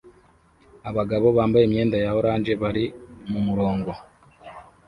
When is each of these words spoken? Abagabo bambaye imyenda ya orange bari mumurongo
Abagabo 0.89 1.27
bambaye 1.37 1.63
imyenda 1.65 1.95
ya 2.03 2.11
orange 2.19 2.53
bari 2.61 2.85
mumurongo 3.29 3.91